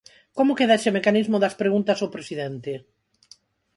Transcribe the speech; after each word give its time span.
¿Como 0.37 0.57
queda 0.59 0.77
ese 0.79 0.95
mecanismo 0.97 1.37
das 1.43 1.57
preguntas 1.61 1.99
ao 1.99 2.13
presidente? 2.15 2.71